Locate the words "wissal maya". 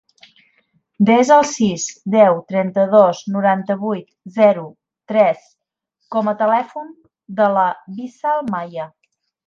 8.01-8.95